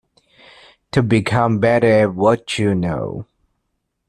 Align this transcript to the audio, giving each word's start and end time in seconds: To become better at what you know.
To 0.93 1.03
become 1.03 1.59
better 1.59 1.85
at 1.87 2.15
what 2.15 2.57
you 2.57 2.73
know. 2.73 3.27